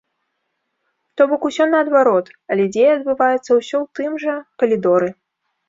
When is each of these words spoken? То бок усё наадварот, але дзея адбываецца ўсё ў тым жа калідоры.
То 1.15 1.21
бок 1.33 1.41
усё 1.49 1.67
наадварот, 1.73 2.25
але 2.53 2.63
дзея 2.77 2.89
адбываецца 2.97 3.37
ўсё 3.59 3.77
ў 3.83 3.87
тым 4.01 4.11
жа 4.27 4.35
калідоры. 4.61 5.09